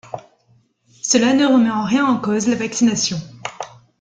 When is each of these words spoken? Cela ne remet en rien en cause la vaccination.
Cela 1.03 1.33
ne 1.33 1.45
remet 1.45 1.69
en 1.69 1.83
rien 1.83 2.07
en 2.07 2.17
cause 2.19 2.47
la 2.47 2.55
vaccination. 2.55 3.17